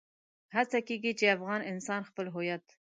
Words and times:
هڅه 0.55 0.77
کېږي 0.87 1.11
چې 1.19 1.33
افغان 1.35 1.61
انسان 1.71 2.01
خپل 2.09 2.25
هويت. 2.35 2.65